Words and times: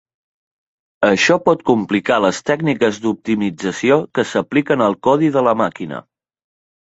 Això 1.07 1.35
pot 1.49 1.59
complicar 1.71 2.15
les 2.23 2.39
tècniques 2.51 2.97
d'optimització 3.03 3.97
que 4.19 4.27
s'apliquen 4.31 4.85
al 4.87 4.97
codi 5.09 5.29
de 5.39 5.45
la 5.49 5.53
màquina. 5.63 6.01